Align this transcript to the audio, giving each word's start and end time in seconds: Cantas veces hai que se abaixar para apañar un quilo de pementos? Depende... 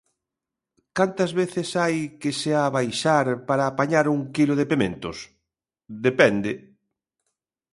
Cantas 0.97 1.31
veces 1.39 1.67
hai 1.81 1.97
que 2.21 2.31
se 2.41 2.51
abaixar 2.67 3.27
para 3.47 3.63
apañar 3.67 4.05
un 4.15 4.19
quilo 4.35 4.53
de 4.59 4.65
pementos? 4.71 5.17
Depende... 6.05 6.51